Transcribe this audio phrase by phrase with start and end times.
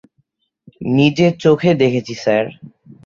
[0.91, 2.45] নিজে চোখে দেখেছি স্যার!